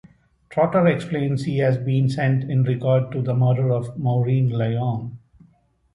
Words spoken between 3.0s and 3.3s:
to